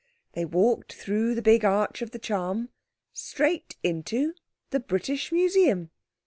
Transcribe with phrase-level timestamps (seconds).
[0.31, 2.69] They walked through the big arch of the charm
[3.13, 4.33] straight into
[4.71, 5.91] the British Museum.